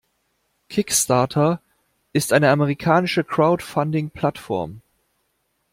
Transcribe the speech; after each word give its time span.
Kickstarter 0.69 1.59
ist 2.11 2.33
eine 2.33 2.49
amerikanische 2.49 3.23
Crowdfunding-Plattform. 3.23 4.81